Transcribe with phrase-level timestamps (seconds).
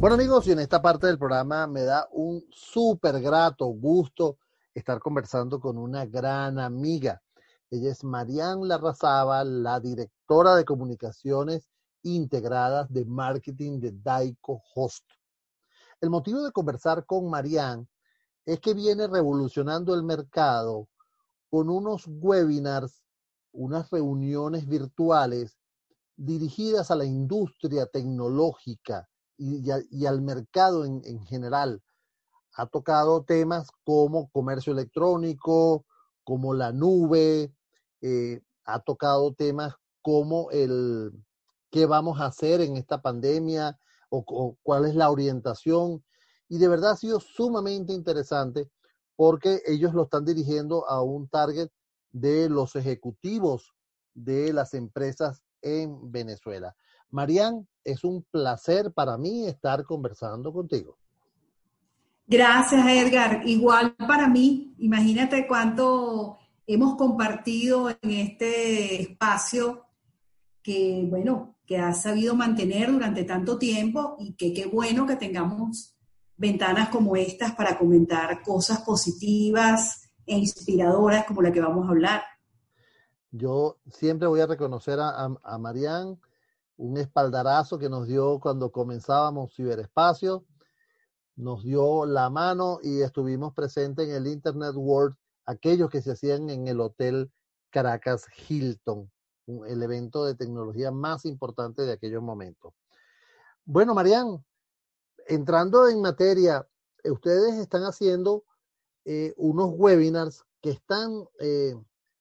[0.00, 4.38] Bueno amigos, y en esta parte del programa me da un súper grato gusto
[4.74, 7.22] estar conversando con una gran amiga.
[7.70, 11.68] Ella es Marianne Larrazaba, la directora de comunicaciones
[12.02, 15.04] integradas de marketing de Daico Host.
[16.00, 17.86] El motivo de conversar con Marianne
[18.44, 20.88] es que viene revolucionando el mercado
[21.50, 23.02] con unos webinars,
[23.52, 25.58] unas reuniones virtuales
[26.16, 29.70] dirigidas a la industria tecnológica y,
[30.06, 31.82] al mercado en, general.
[32.54, 35.86] Ha tocado temas como comercio electrónico,
[36.24, 37.52] como la nube,
[38.02, 41.12] eh, ha tocado temas como el
[41.70, 43.78] qué vamos a hacer en esta pandemia
[44.10, 46.04] o, cuál es la orientación.
[46.48, 48.68] Y de verdad ha sido sumamente interesante
[49.20, 51.68] porque ellos lo están dirigiendo a un target
[52.10, 53.74] de los ejecutivos
[54.14, 56.74] de las empresas en Venezuela.
[57.10, 60.96] Marian, es un placer para mí estar conversando contigo.
[62.26, 63.42] Gracias, Edgar.
[63.44, 69.84] Igual para mí, imagínate cuánto hemos compartido en este espacio
[70.62, 75.99] que, bueno, que ha sabido mantener durante tanto tiempo y que qué bueno que tengamos
[76.40, 82.22] ventanas como estas para comentar cosas positivas e inspiradoras como la que vamos a hablar.
[83.30, 86.18] Yo siempre voy a reconocer a, a, Marianne
[86.78, 90.46] un espaldarazo que nos dio cuando comenzábamos ciberespacio,
[91.36, 96.48] nos dio la mano y estuvimos presentes en el Internet World, aquellos que se hacían
[96.48, 97.30] en el Hotel
[97.68, 99.10] Caracas Hilton,
[99.68, 102.72] el evento de tecnología más importante de aquellos momentos.
[103.66, 104.42] Bueno, Marian,
[105.30, 106.66] entrando en materia,
[107.04, 108.44] eh, ustedes están haciendo
[109.04, 111.74] eh, unos webinars que están eh,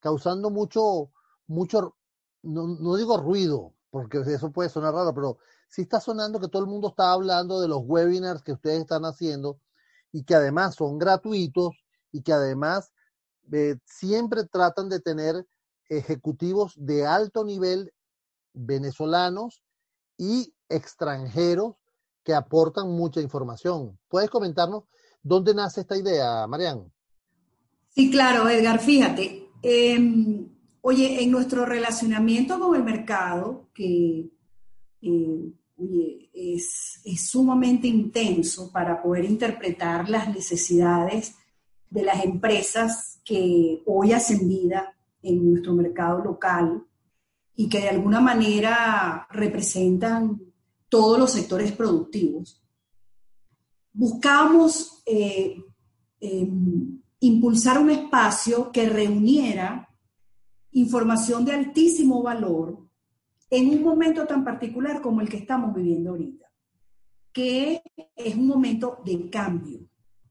[0.00, 1.10] causando mucho,
[1.46, 1.96] mucho,
[2.42, 6.62] no, no digo ruido, porque eso puede sonar raro, pero sí está sonando que todo
[6.62, 9.58] el mundo está hablando de los webinars que ustedes están haciendo
[10.12, 11.82] y que además son gratuitos
[12.12, 12.92] y que además
[13.84, 15.44] siempre tratan de tener
[15.88, 17.92] ejecutivos de alto nivel
[18.52, 19.64] venezolanos
[20.16, 21.79] y extranjeros
[22.24, 23.98] que aportan mucha información.
[24.08, 24.84] ¿Puedes comentarnos
[25.22, 26.92] dónde nace esta idea, Marian?
[27.88, 29.48] Sí, claro, Edgar, fíjate.
[29.62, 30.48] Em,
[30.82, 34.30] Oye, en nuestro relacionamiento con el mercado, que
[35.02, 35.52] eh,
[36.32, 41.34] es, sumamente intenso para poder interpretar las necesidades
[41.90, 46.82] de las empresas que hoy hacen vida en nuestro mercado local
[47.54, 50.40] y que de alguna manera representan
[50.90, 52.62] todos los sectores productivos.
[53.92, 55.56] Buscamos eh,
[56.20, 59.88] em, impulsar un espacio que reuniera
[60.72, 62.78] información de altísimo valor
[63.48, 66.46] en un momento tan particular como el que estamos viviendo ahorita,
[67.32, 67.82] que
[68.14, 69.80] es un momento de cambio.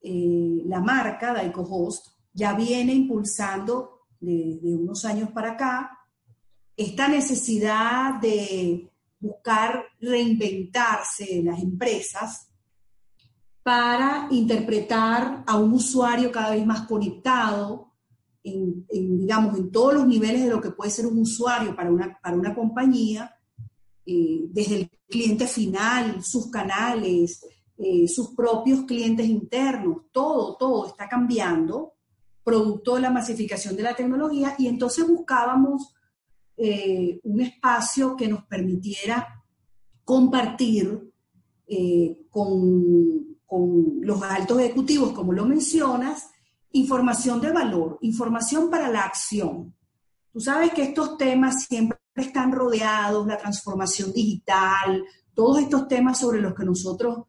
[0.00, 5.98] Eh, la marca Daiko Host ya viene impulsando de unos años para acá
[6.76, 8.91] esta necesidad de
[9.22, 12.48] buscar reinventarse en las empresas
[13.62, 17.92] para interpretar a un usuario cada vez más conectado,
[18.42, 22.18] en, digamos, en todos los niveles de lo que puede ser un usuario para una,
[22.20, 23.32] para una compañía,
[24.04, 27.46] eh, desde el cliente final, sus canales,
[27.78, 31.92] eh, sus propios clientes internos, todo, todo está cambiando,
[32.42, 35.94] producto de la masificación de la tecnología, y entonces buscábamos
[36.62, 39.42] eh, un espacio que nos permitiera
[40.04, 41.10] compartir
[42.28, 46.28] con, con los altos ejecutivos, como lo mencionas,
[46.72, 49.74] información de valor, información para la acción.
[50.32, 56.40] Tú sabes que estos temas siempre están rodeados, la transformación digital, todos estos temas sobre
[56.40, 57.24] los que nosotros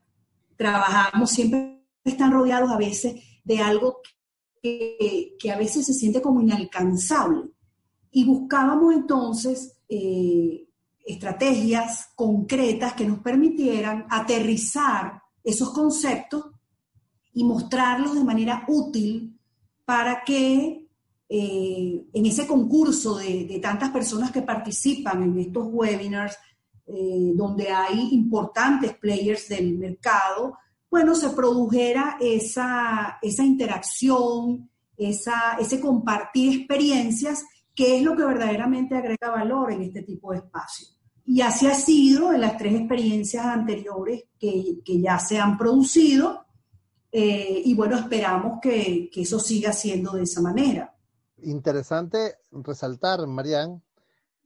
[0.56, 4.00] trabajamos siempre están rodeados a veces de algo
[4.62, 7.50] que, a veces se siente como inalcanzable.
[8.14, 10.66] Y buscábamos entonces eh,
[11.06, 16.46] estrategias concretas que nos permitieran aterrizar esos conceptos
[17.34, 19.38] y mostrarlos de manera útil
[19.84, 20.88] para que
[21.28, 26.38] eh, en ese concurso de, tantas personas que participan en estos webinars,
[26.86, 30.58] eh, donde hay importantes players del mercado,
[30.92, 37.44] bueno, se produjera esa, esa interacción, esa, ese compartir experiencias,
[37.76, 40.88] que es lo que verdaderamente agrega valor en este tipo de espacio.
[41.26, 46.46] Y así ha sido en las tres experiencias anteriores que, que ya se han producido.
[47.12, 50.96] Eh, y bueno, esperamos que, eso siga siendo de esa manera.
[51.42, 53.82] interesante resaltar, Marian,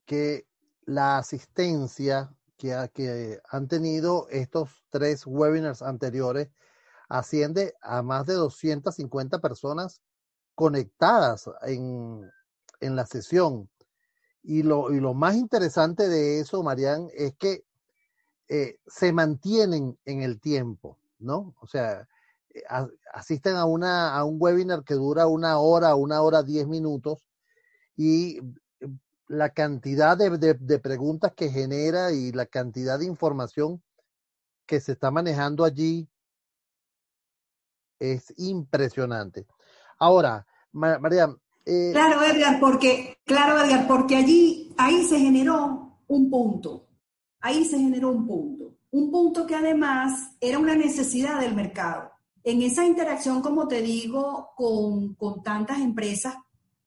[0.06, 0.47] que
[0.85, 6.50] la asistencia que, que han tenido estos tres webinars anteriores
[7.09, 10.01] asciende a más de 250 personas
[10.56, 12.29] conectadas en,
[12.79, 13.69] en la sesión.
[14.44, 17.63] Y lo, y lo, más interesante de eso, Marian, es que
[18.47, 21.53] eh, se mantienen en el tiempo, ¿no?
[21.59, 22.07] O sea,
[22.53, 22.63] eh,
[23.13, 27.25] asisten a, una, a un webinar que dura una hora, una hora, diez minutos,
[27.97, 28.39] y
[29.27, 33.83] la cantidad de, de, de preguntas que genera y la cantidad de información
[34.65, 36.07] que se está manejando allí
[38.00, 39.45] es impresionante.
[39.97, 41.35] Ahora, María.
[41.69, 46.88] Eh, claro, Edgar, porque, claro, Edgar, porque allí, ahí se generó un punto.
[47.42, 48.78] Ahí se generó un punto.
[48.92, 52.10] Un punto que además era una necesidad del mercado.
[52.42, 56.36] En esa interacción, como te digo, con, con tantas empresas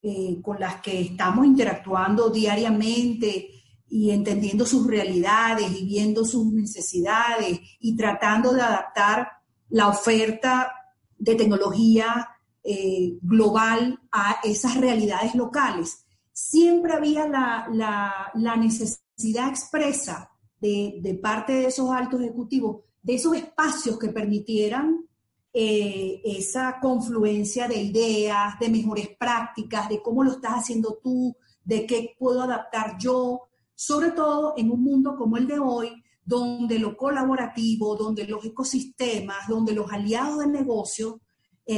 [0.03, 3.51] eh, con las que estamos interactuando diariamente
[3.87, 9.29] y entendiendo sus realidades y viendo sus necesidades y tratando de adaptar
[9.69, 10.73] la oferta
[11.19, 12.31] de tecnología
[12.63, 16.05] eh, global a esas realidades locales.
[16.33, 20.31] Siempre había la, necesidad expresa
[20.61, 25.07] de, de, parte de esos altos ejecutivos, de esos espacios que permitieran
[25.53, 31.87] eh, esa confluencia de ideas, de mejores prácticas, de cómo lo estás haciendo tú, de
[31.87, 35.91] qué puedo adaptar yo, sobre todo en un mundo como el de hoy,
[36.25, 41.21] donde lo colaborativo, donde los ecosistemas, donde los aliados del negocio,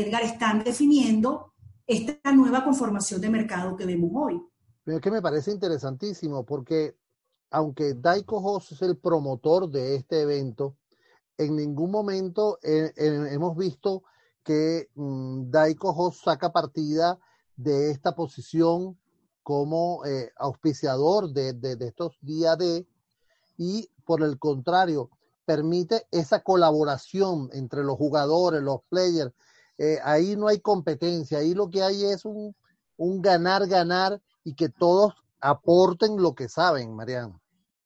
[0.01, 1.53] Edgar, están definiendo
[1.87, 4.43] esta nueva conformación de mercado que vemos hoy.
[4.85, 6.97] Pero es que me parece interesantísimo porque
[7.51, 10.77] aunque Daiko Hoss es el promotor de este evento,
[11.37, 14.05] en ningún momento eh, eh, hemos visto
[14.43, 17.19] que mm, Daiko Hoss saca partida
[17.57, 18.99] de esta posición
[19.43, 22.87] como eh, auspiciador de, de, de, estos días de
[23.59, 25.11] y por el contrario
[25.45, 29.33] permite esa colaboración entre los jugadores, los players.
[29.83, 32.55] Eh, ahí no hay competencia, ahí lo que hay es un,
[32.97, 37.37] un ganar, ganar y que todos aporten lo que saben, Mariana.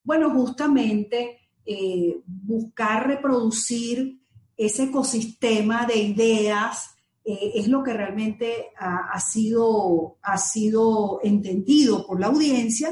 [0.05, 4.21] Bueno, justamente eh, buscar reproducir
[4.59, 6.85] ese ecosistema de ideas
[7.25, 12.91] eh, es lo que realmente ha, ha, sido, ha sido entendido por la audiencia.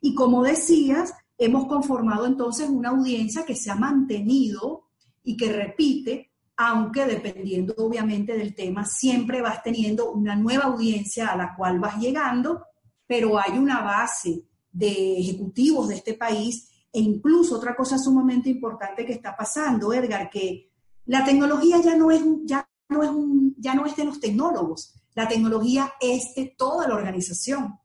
[0.00, 4.84] Y como decías, hemos conformado entonces una audiencia que se ha mantenido
[5.24, 11.36] y que repite, aunque dependiendo obviamente del tema, siempre vas teniendo una nueva audiencia a
[11.36, 12.64] la cual vas llegando,
[13.06, 19.04] pero hay una base de ejecutivos de este país e incluso otra cosa sumamente importante
[19.04, 20.70] que está pasando, Edgar, que
[21.06, 23.10] la tecnología ya no es, ya no es,
[23.58, 27.78] ya no es de los tecnólogos, la tecnología es de toda la organización.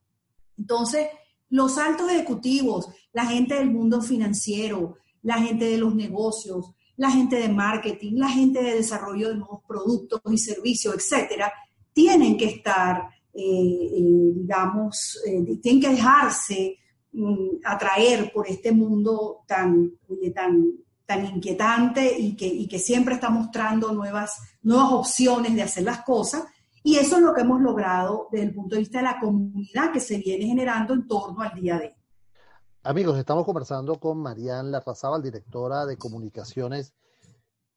[0.57, 1.07] Entonces,
[1.49, 7.35] los altos ejecutivos, la gente del mundo financiero, la gente de los negocios, la gente
[7.37, 11.51] de marketing, la gente de desarrollo de nuevos productos y servicios, etcétera,
[11.91, 16.79] tienen que estar, eh, eh, digamos, eh, tienen que dejarse
[17.11, 19.93] Mm, atraer por este mundo tan,
[20.33, 20.63] tan,
[21.07, 26.03] tan inquietante y que, y que siempre está mostrando nuevas, nuevas opciones de hacer las
[26.03, 26.43] cosas.
[26.83, 29.91] Y eso es lo que hemos logrado desde el punto de vista de la comunidad
[29.91, 31.93] que se viene generando en torno al día de hoy.
[32.81, 36.93] Amigos, estamos conversando con Marian Larrazábal, directora de comunicaciones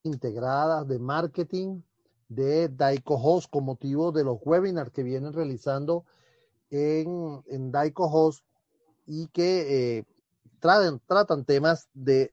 [0.04, 1.82] integradas de marketing
[2.28, 6.04] de Daiko Host con motivo de los webinars que vienen realizando
[6.70, 8.44] en, en Daiko Host
[9.04, 10.04] y que eh,
[10.60, 12.30] tratan temas de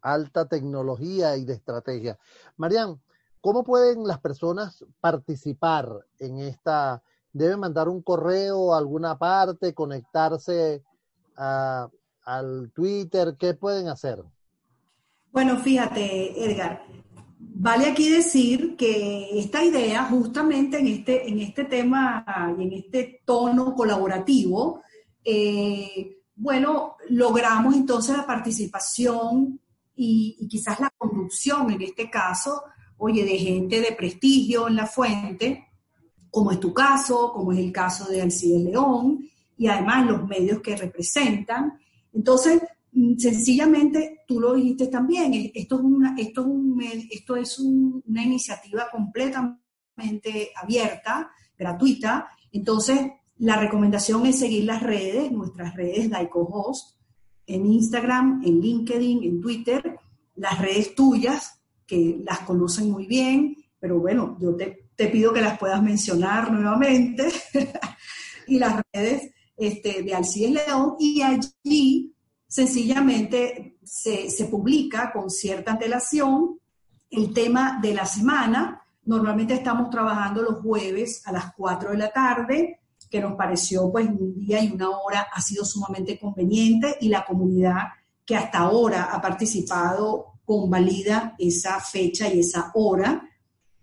[0.00, 2.18] alta tecnología y de estrategia.
[2.56, 2.98] Marian,
[3.42, 7.02] ¿cómo pueden las personas participar en esta?
[7.34, 10.82] ¿Deben mandar un correo a alguna parte, conectarse
[11.36, 11.90] a,
[12.26, 13.36] al Twitter?
[13.38, 14.22] ¿Qué pueden hacer?
[15.32, 16.82] Bueno, fíjate, Edgar,
[17.38, 22.24] vale aquí decir que esta idea, justamente en este, en este tema
[22.58, 24.82] y en este tono colaborativo,
[25.24, 29.58] eh, bueno, logramos entonces la participación
[29.94, 32.62] y, quizás la conducción en este caso,
[32.98, 35.68] oye, de gente de prestigio en la fuente,
[36.30, 40.60] como es tu caso, como es el caso de Alcides León, y además los medios
[40.60, 41.78] que representan.
[42.16, 46.46] Entonces, mm, sencillamente, tú lo dijiste también, esto es una, esto
[46.80, 52.28] es esto es una iniciativa completamente abierta, gratuita.
[52.50, 52.98] Entonces,
[53.38, 56.96] la recomendación es seguir las redes, nuestras redes Daiko Host,
[57.46, 59.98] en Instagram, en LinkedIn, en Twitter,
[60.36, 65.58] las redes tuyas, que las conocen muy bien, pero bueno, yo te, pido que las
[65.58, 67.28] puedas mencionar nuevamente.
[68.48, 72.14] y las redes este, de Alcides León y allí
[72.46, 76.58] sencillamente se, se publica con cierta antelación
[77.10, 78.82] el tema de la semana.
[79.04, 84.08] Normalmente estamos trabajando los jueves a las 4 de la tarde, que nos pareció pues
[84.08, 87.82] un día y una hora ha sido sumamente conveniente y la comunidad
[88.24, 93.28] que hasta ahora ha participado convalida esa fecha y esa hora.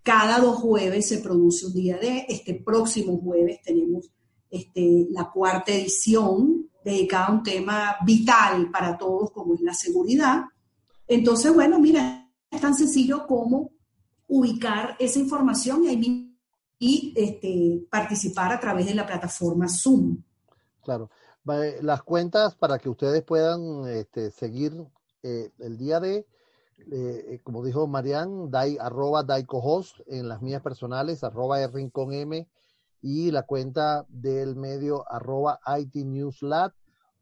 [0.04, 4.12] Cada dos jueves se produce un día de, este próximo jueves tenemos
[4.54, 10.44] este, la cuarta edición dedicada a un tema vital para todos como es la seguridad.
[11.08, 13.72] Entonces, bueno, mira, es tan sencillo como
[14.28, 15.84] ubicar esa información
[16.80, 20.22] y, este, participar a través de la plataforma Zoom.
[20.84, 21.10] Claro.
[21.82, 24.72] Las cuentas para que ustedes puedan este, seguir
[25.24, 26.28] eh, el día de,
[26.92, 32.48] eh, como dijo Marian, dai, arroba daicohost en las mías personales, arroba M
[33.04, 36.74] y la cuenta del medio arroba IT Newslat.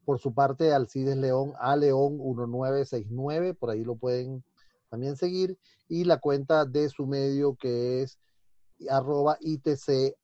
[0.05, 4.43] Por su parte, Alcides León, a León 1969, por ahí lo pueden
[4.89, 5.57] también seguir.
[5.89, 8.19] Y la cuenta de su medio que es
[8.89, 10.15] arroba ITC.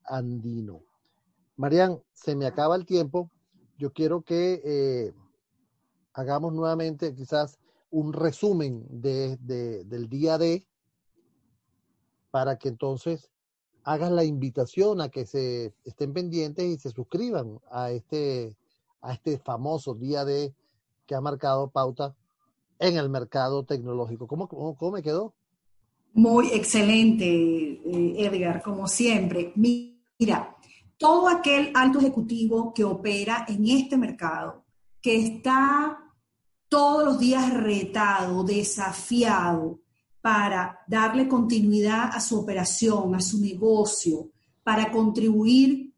[1.56, 3.32] Marian, se me acaba el tiempo.
[3.80, 5.14] Yo quiero que eh,
[6.14, 7.58] hagamos nuevamente quizás
[7.90, 9.38] un resumen de,
[9.86, 10.68] del día de
[12.30, 13.32] para que entonces
[13.88, 18.54] hagas la invitación a que se estén pendientes y se suscriban a este,
[19.02, 20.54] a este famoso día de
[21.06, 22.14] que ha marcado pauta
[22.80, 24.28] en el mercado tecnológico.
[24.28, 25.34] ¿Cómo, cómo, me quedó?
[26.14, 29.54] Muy excelente, eh, Edgar, como siempre.
[29.56, 30.58] Mira,
[30.98, 34.66] todo aquel alto ejecutivo que opera en este mercado,
[35.02, 35.98] que está
[36.68, 39.80] todos los días retado, desafiado
[40.28, 44.30] para darle continuidad a su operación, a su negocio,
[44.62, 45.94] para contribuir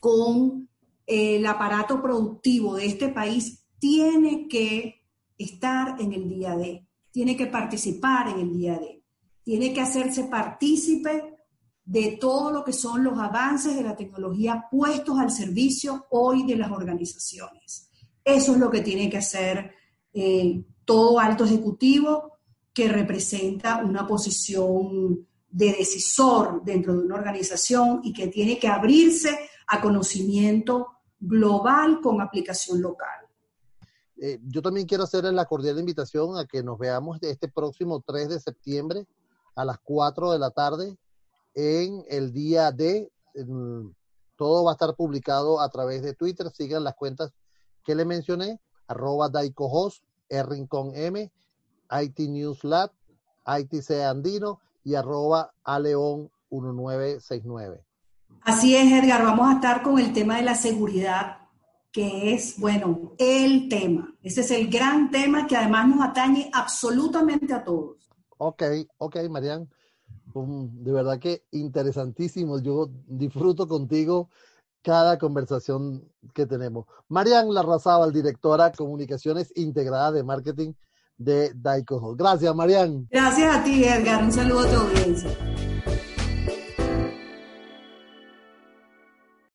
[0.00, 0.68] con
[1.06, 5.06] eh, el aparato productivo de este país, tiene que
[5.38, 9.04] estar en el día de, tiene que participar en el día de,
[9.44, 11.36] tiene que hacerse partícipe
[11.84, 16.56] de todo lo que son los avances de la tecnología puestos al servicio hoy de
[16.56, 17.88] las organizaciones.
[18.24, 19.70] Eso es lo que tiene que hacer
[20.12, 22.39] eh, todo alto ejecutivo
[22.72, 29.36] que representa una posición de decisor dentro de una organización y que tiene que abrirse
[29.66, 33.08] a conocimiento global con aplicación local.
[34.22, 38.28] Eh, yo también quiero hacerles la cordial invitación a que nos veamos este próximo 3
[38.28, 39.06] de septiembre
[39.54, 40.96] a las 4 de la tarde
[41.54, 43.10] en el día de,
[44.36, 47.32] todo va a estar publicado a través de Twitter, sigan las cuentas
[47.84, 50.92] que le mencioné, arroba daicohost, rincón
[51.90, 52.90] IT News Lab,
[53.46, 57.84] ITC Andino y arroba aleón 1969.
[58.42, 61.38] Así es, Edgar, vamos a estar con el tema de la seguridad,
[61.92, 64.14] que es, bueno, el tema.
[64.22, 68.10] Ese es el gran tema que además nos atañe absolutamente a todos.
[68.38, 68.62] Ok,
[68.98, 69.68] ok, Marian.
[70.32, 72.60] De verdad que interesantísimo.
[72.60, 74.30] Yo disfruto contigo
[74.82, 76.86] cada conversación que tenemos.
[77.08, 80.72] Marian Larrazábal, directora Comunicaciones Integradas de Marketing
[81.20, 82.16] de Daico.
[82.16, 83.06] Gracias, Marian.
[83.10, 84.24] Gracias a ti, Edgar.
[84.24, 85.30] Un saludo a tu audiencia.